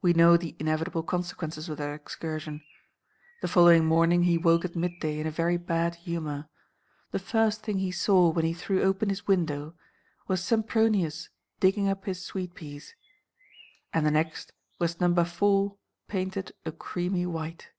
We 0.00 0.12
know 0.12 0.36
the 0.36 0.54
inevitable 0.60 1.02
consequences 1.02 1.68
of 1.68 1.76
that 1.78 1.92
excursion. 1.92 2.62
The 3.42 3.48
following 3.48 3.84
morning 3.84 4.22
he 4.22 4.38
woke 4.38 4.64
at 4.64 4.76
midday 4.76 5.18
in 5.18 5.26
a 5.26 5.30
very 5.32 5.56
bad 5.56 5.96
humour. 5.96 6.48
The 7.10 7.18
first 7.18 7.64
thing 7.64 7.78
he 7.80 7.90
saw 7.90 8.28
when 8.28 8.44
he 8.44 8.52
threw 8.54 8.80
open 8.84 9.08
his 9.08 9.26
window, 9.26 9.74
was 10.28 10.40
Sempronius 10.44 11.30
digging 11.58 11.88
up 11.88 12.04
his 12.04 12.24
sweet 12.24 12.54
peas; 12.54 12.94
and 13.92 14.06
the 14.06 14.12
next 14.12 14.52
was 14.78 15.00
Number 15.00 15.24
Four 15.24 15.78
painted 16.06 16.52
a 16.64 16.70
creamy 16.70 17.26
white. 17.26 17.70